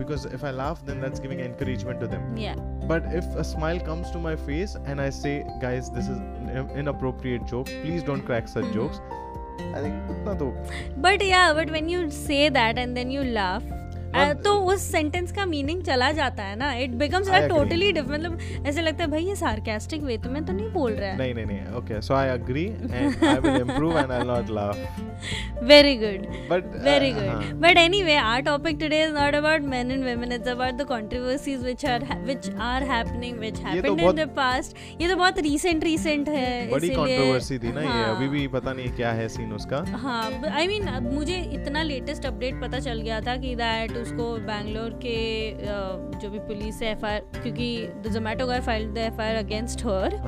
[0.02, 2.28] Because if I laugh, then that's giving encouragement to them.
[2.48, 2.56] yeah,
[2.92, 6.70] But if a smile comes to my face and I say, guys, this is an
[6.84, 8.78] inappropriate joke, please don't crack such Mhm.
[8.78, 9.02] jokes.
[9.74, 10.54] I think उतना तो
[11.08, 13.64] but yeah, but when you say that and then you laugh.
[14.44, 16.74] तो उस sentence का meaning चला जाता है ना?
[16.76, 20.46] It becomes a totally different मतलब ऐसे लगता है भाई ये सार्केस्टिक वे तो मैं
[20.46, 21.18] तो नहीं बोल रहा है.
[21.18, 24.50] नहीं नहीं नहीं okay so I agree and I will improve and I will not
[24.50, 25.08] laugh
[25.64, 30.04] very good but very good but anyway our topic today is not about men and
[30.06, 34.78] women it's about the controversies which are which are happening which happened in the past
[35.02, 38.74] ये तो बहुत recent recent है बड़ी controversy थी ना ये हाँ। अभी भी पता
[38.74, 43.20] नहीं क्या है सीन उसका। हाँ आई मीन मुझे इतना लेटेस्ट अपडेट पता चल गया
[43.22, 45.18] था कि दैट उसको बैंगलोर के
[46.20, 47.06] जो भी पुलिस है एफ़
[47.42, 47.70] क्योंकि
[48.04, 50.20] the Zomato guy filed the F I R against her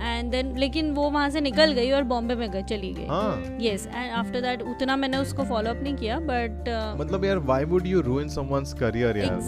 [0.00, 3.58] and then लेकिन वो वहाँ से निकल गई और बॉम्बे में गई चली गई हाँ
[3.60, 6.68] यस एंड आफ्टर दैट उतना मैंने उसको फॉलो अप नहीं किया बट
[7.00, 9.40] मतलब यार why would you ruin someone's career यार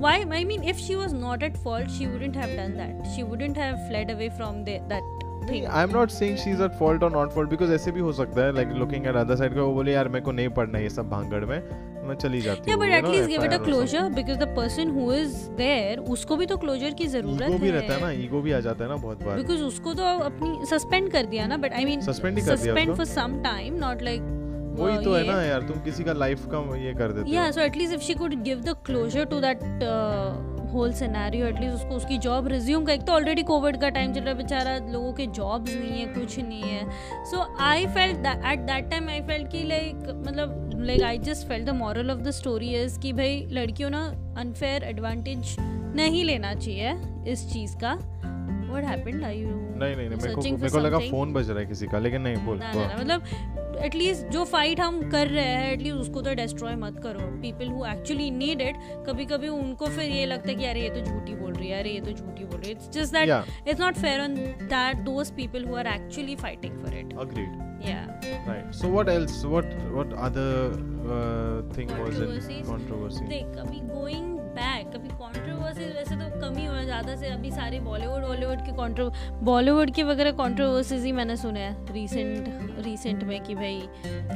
[0.00, 0.16] why?
[0.32, 3.06] I mean, if she was not at fault, she wouldn't have done that.
[3.14, 5.66] She wouldn't have fled away from the, that thing.
[5.66, 8.12] I am not saying she is at fault और not fault because ऐसे भी हो
[8.12, 10.78] सकता है like looking at other side को वो बोले यार मेरे को नहीं पढ़ना
[10.78, 11.60] ये सब भांगड़ में
[12.06, 15.34] में चली जाती है but at least give it a closure because the person who is
[15.56, 18.52] there उसको भी तो क्लोजर की ज़रूरत है ईगो भी रहता है ना ईगो भी
[18.52, 21.72] आ जाता है ना बहुत बार। बिकॉज़ उसको तो अपनी सस्पेंड कर दिया ना but
[21.72, 24.34] I mean suspend for some time not like
[24.76, 27.68] वही uh, तो है ना यार तुम किसी का लाइफ का ये कर देते हो।
[27.76, 30.34] least if she could give the closure to that uh,
[30.70, 34.12] whole scenario, at least उसको उसकी जॉब रिज्यूम का एक तो ऑलरेडी कोविड का टाइम
[34.12, 38.26] चल रहा है बेचारा लोगों के जॉब्स नहीं है कुछ नहीं है। So I felt
[38.26, 39.94] at that time I felt कि लाइक
[40.26, 44.04] मतलब like I just felt the moral of the story is कि भाई लड़कियों ना
[44.38, 45.56] अनफेयर एडवांटेज
[45.96, 46.94] नहीं लेना चाहिए
[47.32, 47.94] इस चीज़ का।
[48.68, 51.58] व्हाट हैपेंड आर यू नहीं नहीं नहीं मेरे को मेरे को लगा फ़ोन बज रहा
[51.60, 55.26] है किसी का लेकिन नहीं बोल ना ना ना मतलब एटलीस्ट जो फाइट हम कर
[55.28, 59.48] रहे हैं एटलीस्ट उसको तो डिस्ट्रॉय मत करो। People who actually need it कभी कभी
[59.48, 62.00] उनको फिर ये लगता है कि अरे ये तो झूठी बोल रही है अरे ये
[62.00, 64.34] तो झूठी बोल रही है। It's just that it's not fair on
[64.74, 67.52] that those people who are actually fighting for it agreed.
[67.88, 68.00] या
[68.46, 68.74] right.
[68.76, 69.36] So what else?
[69.52, 70.50] What what other
[71.16, 76.64] uh, thing was in controversy देख कभी गोइंग बैक कभी controversy वैसे तो कम ही
[76.66, 79.10] हुआ, ज़्यादा से अभी सारे बॉलीवुड बॉलीवुड के कॉन्ट्रो
[79.44, 83.76] बॉलीवुड के वगैरह कॉन्ट्रोवर्सीज ही मैंने सुने हैं रीसेंट रीसेंट में कि भाई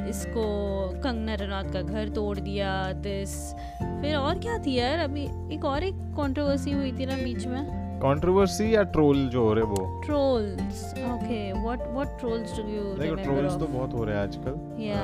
[0.09, 0.43] इसको
[1.03, 2.71] कंगना रनौत का घर तोड़ दिया
[3.03, 3.37] दिस
[4.01, 5.23] फिर और क्या थी यार, अभी
[5.55, 9.65] एक और एक कॉन्ट्रोवर्सी हुई थी ना बीच में। कंट्रोवर्सी या ट्रोल जो हो रहे
[9.65, 10.01] वो?
[10.05, 14.81] Trolls okay what what trolls do you remember trolls तो बहुत हो रहे हैं आजकल।
[14.83, 15.01] या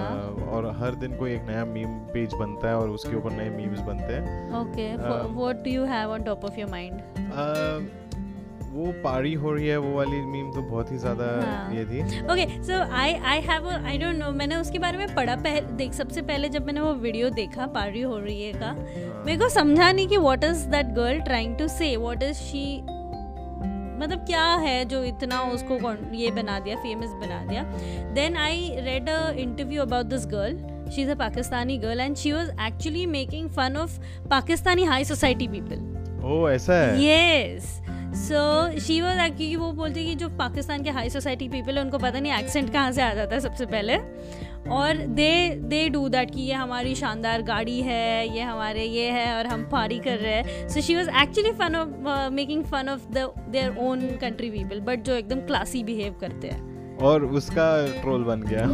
[0.52, 3.80] और हर दिन कोई एक नया मीम पेज बनता है और उसके ऊपर नए मीम्स
[3.88, 6.96] बनते हैं। Okay what do you have on top of your mind
[8.72, 11.74] वो पारी हो रही है वो वाली मीम तो बहुत ही ज़्यादा हाँ.
[11.76, 15.36] ये थी। Okay so I I have I don't know मैंने उसके बारे में पढ़ा
[15.38, 19.24] पहले देख सबसे पहले जब मैंने वो वीडियो देखा पारी हो रही है का हाँ।
[19.26, 22.66] मेरे को समझा नहीं कि what is that girl trying to say what is she
[24.00, 25.76] मतलब क्या है जो इतना उसको
[26.16, 27.64] ये बना दिया फ़ेमस बना दिया।
[28.14, 32.32] Then I read a interview about this girl she is a Pakistani girl and she
[32.32, 34.00] was actually making fun of
[34.30, 37.04] Pakistani high society people ओ ऐसा है?
[37.04, 37.80] यस
[38.16, 41.98] सो शी वॉज़ क्योंकि वो बोलती कि जो पाकिस्तान के हाई सोसाइटी पीपल है, उनको
[41.98, 43.98] पता नहीं एक्सेंट कहाँ से आ जाता है सबसे पहले।
[44.70, 49.38] और दे दे डू दैट कि ये हमारी शानदार गाड़ी है, ये हमारे ये है
[49.38, 53.12] और हम पारी कर रहे हैं। So she was actually fun of making fun of
[53.12, 58.24] the their own country people but जो एकदम क्लासी बिहेव करते हैं। और उसका ट्रोल
[58.24, 58.68] बन गया।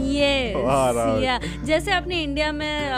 [1.22, 2.92] या। जैसे अपने इंडिया में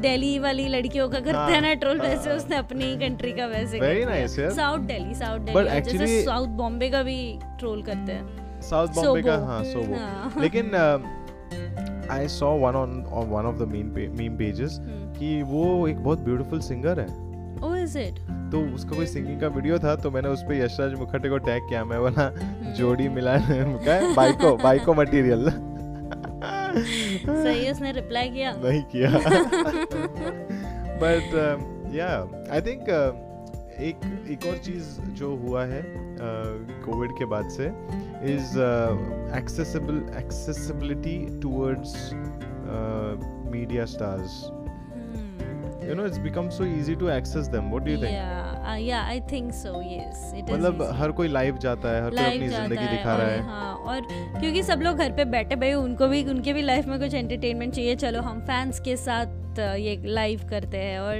[0.00, 4.04] दिल्ली वाली लड़कियों का करते हैं। ना ट्रोल वैसे उसने अपनी कंट्री का वैसे Very
[4.12, 8.88] nice, यार। साउथ दिल्ली साउथ दिल्ली जैसे साउथ बॉम्बे का भी ट्रोल करते हैं। साउथ
[8.88, 10.70] बॉम्बे का हाँ सोबो हाँ। लेकिन
[12.10, 13.62] I saw one on one of the
[14.20, 14.78] meme pages.
[15.18, 17.06] कि वो एक बहुत ब्यूटीफुल सिंगर है।
[17.64, 18.14] ओ इज़ इट
[18.50, 21.68] तो उसका कोई सिंगिंग का वीडियो था तो मैंने उस पर यशराज मुखर्जी को टैग
[21.68, 25.50] किया मैं बोला हम्म। जोड़ी है, बाइको बाइको मटेरियल
[27.26, 29.10] सही उसने रिप्लाई किया नहीं किया
[31.02, 32.08] बट या
[32.52, 32.88] आई थिंक
[33.80, 35.82] एक एक और चीज़ जो हुआ है
[36.84, 37.66] कोविड uh, के बाद से
[38.34, 38.58] is
[39.36, 42.10] accessible accessibility towards
[43.52, 44.59] media stars.
[45.90, 48.76] You know it's become so easy to access them what do you think Yeah, uh,
[48.78, 49.72] yeah, I think so.
[49.82, 50.50] Yes, it is.
[50.50, 50.82] मतलब.
[50.98, 54.00] हर कोई लाइव जाता है हर कोई अपनी ज़िंदगी दिखा रहा है हाँ और
[54.40, 57.74] क्योंकि सब लोग घर पे बैठे भाई उनको भी उनके भी लाइफ में कुछ एंटरटेनमेंट
[57.74, 61.16] चाहिए चलो हम फैंस के साथ ये लाइव करते हैं और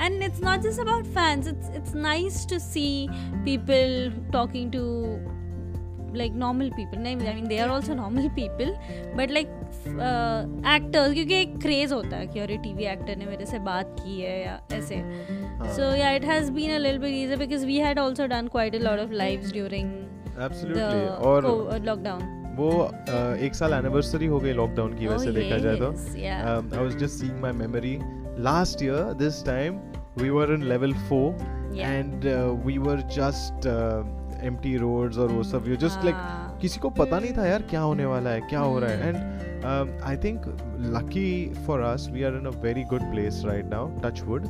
[0.00, 2.86] and it's not just about fans it's it's nice to see
[3.44, 4.84] people talking to
[6.16, 8.74] like normal people नहीं I mean they are also normal people
[9.16, 9.48] but like
[10.66, 13.96] actors क्योंकि एक क्रेज होता है कि अरे टी वी एक्टर ने मेरे से बात
[14.00, 15.02] की है या ऐसे।
[15.76, 18.74] सो या it has been a little bit easy because we had also done quite
[18.74, 19.92] a lot of lives during
[21.84, 22.70] lockdown वो
[23.46, 27.14] एक साल एनिवर्सरी हो गई लॉकडाउन की वैसे oh, देखा जाए तो। I was just
[27.14, 27.98] seeing my memory
[28.44, 29.80] last year this time
[30.18, 32.26] we were in level 4 and
[32.66, 33.66] we were just
[34.44, 36.58] just uh, और वो सब just like हाँ.
[36.62, 39.08] किसी को पता नहीं था यार क्या होने वाला है क्या हो रहा है.
[39.08, 40.42] And I think
[40.96, 44.46] lucky for us we are in a very good place right now touch wood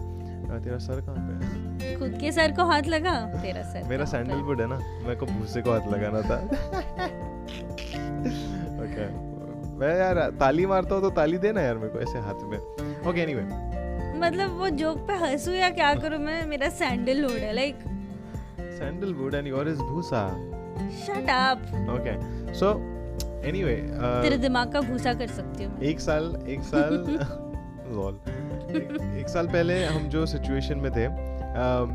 [0.64, 1.98] तेरा सर कहाँ पे है?
[1.98, 3.40] खुद के सर को हाथ लगा?
[3.42, 4.04] तेरा सर मेरा?
[4.04, 6.36] सैंडलवुड है ना मेरे को भूसे को हाथ लगाना था।
[8.84, 9.06] ओके
[9.78, 12.58] मैं यार ताली मारता हूँ तो ताली देना यार मेरे को ऐसे हाथ में।
[13.10, 13.42] ओके एनीवे
[14.18, 16.46] मतलब वो जोक पे हंसू या क्या करूँ मैं?
[16.46, 17.78] मेरा सैंडलवुड है like
[18.78, 20.28] sandalwood and your is भूसा
[21.06, 21.58] shut up
[21.90, 22.14] okay
[22.54, 22.72] so
[23.48, 23.76] anyway
[24.22, 26.94] तेरे दिमाग का भूसा कर सकती हूँ uh, एक साल एक साल
[27.90, 28.18] लॉल
[28.76, 31.92] एक, एक साल पहले हम जो सिचुएशन में थे um,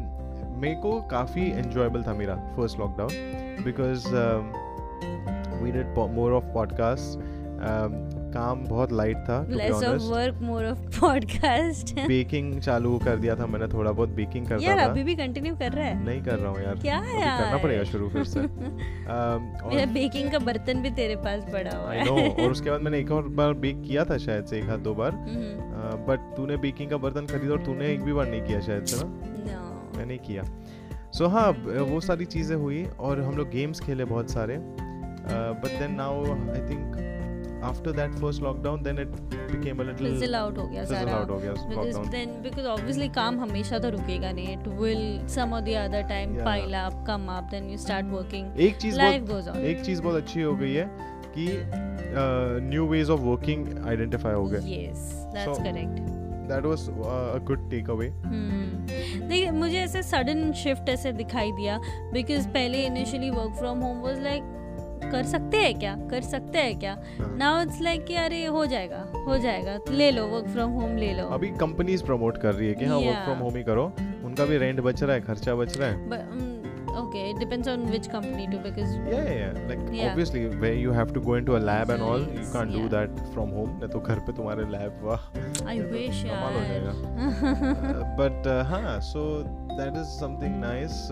[0.61, 4.07] मेरे को काफ़ी एंजॉयबल था मेरा first lockdown because
[5.63, 11.93] we did more of podcast काम बहुत लाइट था less of work more of podcast
[12.07, 15.55] baking चालू कर दिया था मैंने थोड़ा बहुत बेकिंग करता यार था। अभी भी कंटिन्यू
[15.55, 16.05] कर रहा है?
[16.05, 17.41] नहीं कर रहा हूँ यार। क्या है यार?
[17.41, 18.39] करना पड़ेगा शुरू फिर से।
[19.69, 22.81] मेरा बेकिंग का बर्तन भी तेरे पास पड़ा हुआ आई है। नो और उसके बाद
[22.81, 26.33] मैंने एक और बार बेक किया था शायद से एक हाथ दो बार। हम्म, बट
[26.37, 29.11] तूने बेकिंग का बर्तन खरीदा और तूने एक भी बार नहीं किया शायद से ना?
[29.97, 31.49] मैंने किया। सो so, हाँ
[31.83, 34.57] वो सारी चीज़ें हुई और हम लोग गेम्स खेले बहुत सारे।
[35.29, 36.95] But then now I think
[37.63, 41.29] after that first lockdown then it became a fizzle little out हो गया सारा। आउट
[41.29, 45.03] हो गया because then because obviously काम हमेशा तो रुकेगा नहीं। It will
[45.37, 46.49] some or the other time Yeah.
[46.49, 48.51] pile up come up then you start working.
[48.59, 50.89] एक चीज़ life बहुत goes on एक चीज़ बहुत अच्छी हो गई है
[51.37, 51.47] कि
[52.69, 56.17] new ways of working identify हो गए। Yes that's So-
[56.49, 61.77] that was a good take away देखिए मुझे ऐसे सडन शिफ्ट ऐसे दिखाई दिया
[62.13, 64.43] बिकॉज़ पहले initially work from home was like
[65.03, 65.95] कर सकते हैं क्या?
[66.11, 66.97] कर सकते हैं क्या?
[67.37, 70.97] नाउ इट्स लाइक कि अरे हो जाएगा हो जाएगा। तो ले लो वर्क फ्रॉम होम
[70.97, 73.91] ले लो। अभी कंपनीज़ प्रमोट कर रही है कि हाँ वर्क फ्रॉम होम ही करो।
[74.25, 76.57] उनका भी रेंट बच रहा है खर्चा बच रहा है।
[76.99, 81.13] Okay it depends on which company to because या या like obviously where you have
[81.13, 83.99] to go into a lab and all you can't do that from home ना तो
[83.99, 86.23] घर पे तुम्हारे लैब वाह। आई विश
[88.19, 91.07] बट हाँ so that is something nice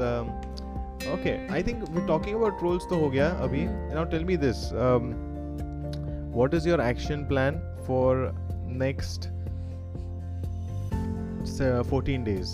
[1.14, 4.70] okay I think talking about roles तो हो गया अभी। Now tell me this
[6.36, 8.32] what is your action plan for
[8.80, 9.30] next
[11.92, 12.50] 14 days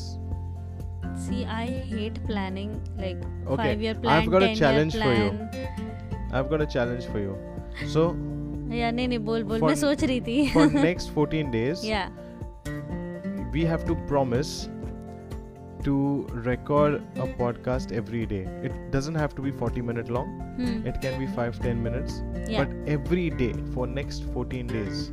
[1.24, 3.18] see I hate planning like
[3.50, 7.08] 5 year plan I have got a challenge for you I have got a challenge
[7.08, 7.36] for you
[7.90, 8.06] so
[8.76, 12.06] yeah नहीं नहीं बोल बोल मैं सोच रही थी। For next 14 days yeah
[13.54, 14.48] we have to promise
[15.84, 18.44] to record a podcast every day.
[18.64, 20.40] It doesn't have to be 40 minute long.
[20.58, 20.88] Hmm.
[20.88, 22.22] It can be 5 10 minutes.
[22.48, 22.64] Yeah.
[22.64, 25.12] But every day for next 14 days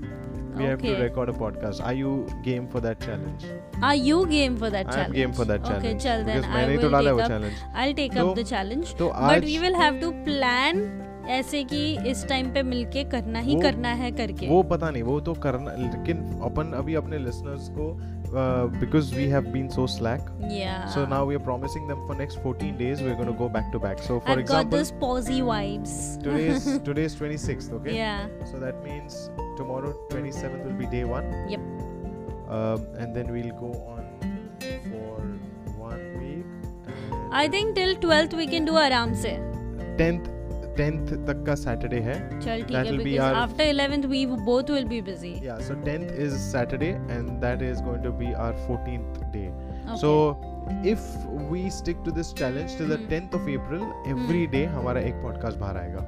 [0.54, 0.70] we okay.
[0.70, 1.84] have to record a podcast.
[1.84, 3.44] Are you game for that challenge?
[3.82, 5.08] Are you game for that challenge?
[5.08, 5.86] I'm game for that challenge.
[5.86, 7.56] Okay, chal then because I will take up, challenge.
[7.74, 8.96] I'll take so, up the challenge.
[8.96, 13.58] So but we will have to plan ऐसे कि इस time पे मिलके करना ही
[13.60, 17.92] करना है करके। वो पता नहीं वो तो करना लेकिन अपन अभी अपने लिसनर्स को
[18.32, 20.26] because we have been so slack
[20.94, 23.70] so now we are promising them for next 14 days we are gonna go back
[23.72, 27.96] to back so for example got this posi vibes today is today is 26th okay
[27.96, 28.16] yeah
[28.46, 31.64] so that means tomorrow 27th will be day 1 yup
[32.98, 34.02] and then we will go on
[34.88, 35.22] for
[35.78, 39.36] one week I think till 12th we can do आराम से
[39.98, 40.38] 10th
[40.80, 45.00] 10th तक का Saturday है चल ठीक है because after 11th we both will be
[45.08, 49.96] busy yeah so 10th is Saturday and that is going to be our 14th day
[50.00, 50.12] so
[50.90, 51.04] if
[51.52, 55.58] we stick to this challenge to the 10th of April every day हमारा एक podcast
[55.58, 56.06] बाहर आएगा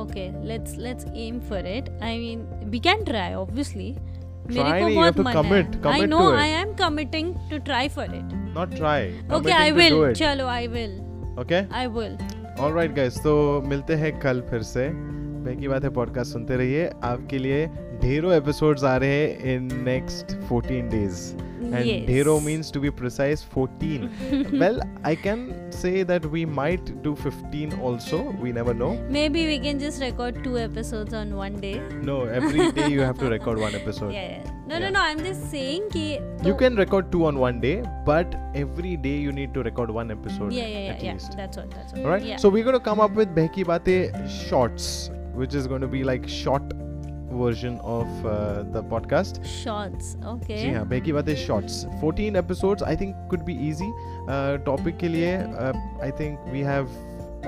[0.00, 3.94] okay let's let's aim for it I mean we can try obviously
[4.48, 8.34] मेरे को बहुत मन है। commit I know I am committing to try for it.
[8.56, 8.98] Not try.
[9.38, 10.94] Okay, I चलो, I will.
[11.36, 11.66] Okay.
[11.72, 12.18] I will.
[12.60, 14.88] All right guys तो मिलते हैं कल फिर से।
[15.44, 17.66] बाकी बात है पॉडकास्ट सुनते रहिए। आपके लिए
[18.00, 21.34] Dhero episodes are in next 14 days.
[21.72, 22.42] And yes.
[22.44, 24.50] Means to be precise 14.
[24.58, 28.22] well, I can say that we might do 15 also.
[28.42, 28.94] We never know.
[29.08, 31.80] Maybe we can just record two episodes on one day.
[32.02, 34.12] No, every day you have to record one episode.
[34.12, 34.28] Yeah.
[34.28, 34.50] yeah.
[34.66, 34.90] No, yeah.
[34.90, 35.00] no, no.
[35.00, 39.32] I'm just saying ki You can record two on one day, but every day you
[39.32, 40.52] need to record one episode.
[40.52, 40.92] Yeah, yeah, yeah.
[40.92, 41.02] At.
[41.14, 41.36] Least.
[41.36, 41.66] That's all.
[41.68, 41.92] That's.
[41.94, 42.40] All right.
[42.40, 46.04] So we're going to come up with Behki Bate shorts, which is going to be
[46.04, 46.62] like short
[47.34, 49.40] version of uh, the podcast.
[49.44, 50.60] Shots okay.
[50.60, 53.90] जी हाँ Behki Baatein shorts 14 episodes I think could be easy
[54.66, 56.88] topic के लिए I think we have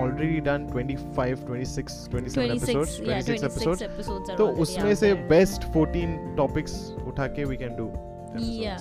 [0.01, 7.27] already done 25 26 27 episodes 26 episodes तो उसमें से best 14 topics उठा
[7.39, 7.91] के we can do
[8.39, 8.79] yeah.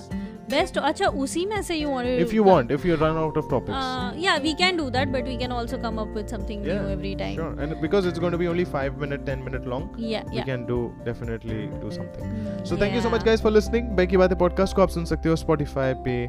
[0.50, 3.50] Best अच्छा उसी में से you want if you want if you run out of
[3.50, 6.88] topics yeah we can do that but we can also come up with something new
[6.88, 9.96] every time sure and because it's going to be only 5 minute 10 minute long
[10.30, 14.06] we can do definitely do something so thank you so much guys for listening bye
[14.06, 16.26] Baatein podcast को आप सुन सकते हो Spotify पे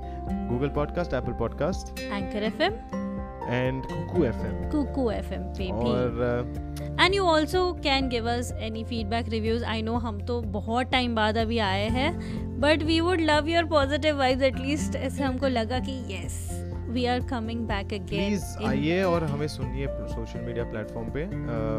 [0.52, 3.07] Google podcast Apple podcast anchor FM
[3.48, 4.56] and Kuku FM.
[4.72, 9.66] Kuku FM पे भी और uh, and you also can give us any feedback reviews
[9.66, 12.12] I know हम तो बहुत टाइम बाद अभी आए हैं
[12.60, 17.20] but we would love your positive vibes at least ऐसे हमको लगा कि yes we are
[17.20, 21.34] coming back again please आइए और हमें सुनिए सोशल मीडिया प्लेटफॉर्म पे uh,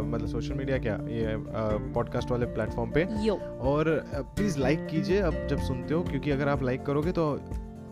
[0.05, 1.37] मतलब सोशल मीडिया क्या ये
[1.93, 6.49] पॉडकास्ट वाले प्लेटफॉर्म पे। यो और प्लीज़ लाइक कीजिए अब जब सुनते हो क्योंकि अगर
[6.49, 7.41] आप लाइक करोगे तो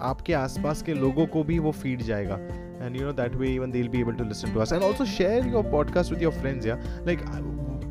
[0.00, 2.38] आपके आसपास के लोगों को भी वो फ़ीड जाएगा।
[2.79, 5.05] and you know that way even they'll be able to listen to us and also
[5.05, 7.41] share your podcast with your friends yeah like I,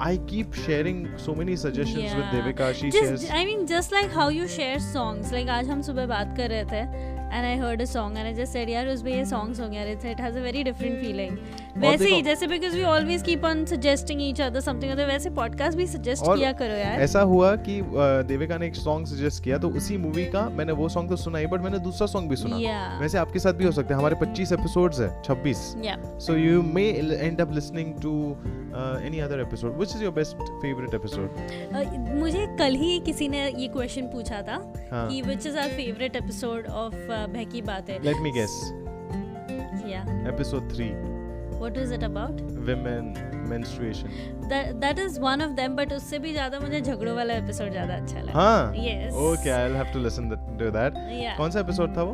[0.00, 2.42] I keep sharing so many suggestions with Yeah.
[2.42, 5.83] Devika she just shares I mean just like how you share songs like आज हम
[5.90, 6.85] सुबह बात कर रहे थे
[7.33, 9.91] and I heard a song and I just said यार उसमें ये सॉन्ग सुन रहे
[10.11, 11.38] it has a very different feeling
[11.77, 15.77] वैसे ही जैसे because we always keep on suggesting each other something other वैसे पॉडकास्ट
[15.77, 17.81] भी सजेस्ट किया करो यार। ऐसा हुआ कि
[18.27, 21.38] देविका ने एक सॉन्ग सजेस्ट किया तो उसी मूवी का मैंने वो सॉन्ग तो सुना
[21.38, 23.01] ही बट मैंने दूसरा सॉन्ग भी सुना। Yeah.
[23.01, 25.63] वैसे आपके साथ भी हो सकते हैं हमारे 25 एपिसोड्स है 26
[26.19, 26.83] so you may
[27.21, 28.13] end up listening to
[29.07, 33.67] any other episode which is your best favourite episode मुझे कल ही किसी ने ये
[33.67, 34.55] क्वेश्चन पूछा था
[34.91, 35.07] हाँ.
[35.09, 38.56] कि which is our favourite episode of Behki Baatein let me guess.
[39.89, 40.93] Yeah episode 3
[41.60, 43.12] what is it about women
[43.51, 44.10] menstruation.
[44.82, 48.21] That is one of them but उससे भी ज़्यादा मुझे झगड़ों वाला एपिसोड ज़्यादा अच्छा
[48.21, 48.73] लगा। हाँ?
[48.73, 49.13] Yes.
[49.25, 50.30] okay i'll have to listen
[50.62, 50.97] to that.
[51.21, 52.13] या कौन सा एपिसोड था वो?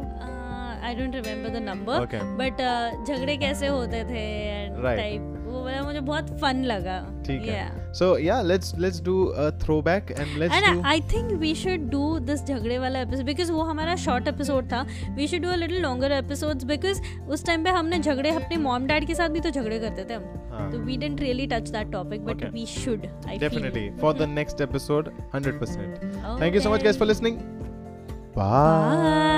[0.86, 2.22] I don't remember the number Okay.
[2.40, 2.62] But
[3.08, 4.84] झगड़े कैसे होते थे एंड.
[4.84, 6.98] टाइप वो वाला मुझे बहुत फन लगा.
[7.28, 11.32] ठीक है। So yeah let's let's do a throwback and let's do and I think
[11.40, 15.42] we should do this झगड़े वाला एपिसोड बिकॉज़ वो हमारा शॉर्ट एपिसोड था। We should
[15.42, 19.16] do a little longer episodes because उस टाइम पे हमने झगड़े अपने मॉम डैड के
[19.16, 22.44] साथ भी तो झगड़े करते थे हम। तो we didn't really touch that topic but
[22.54, 27.08] we should I definitely for the next episode 100% thank you so much guys for
[27.08, 27.38] listening
[28.38, 29.30] bye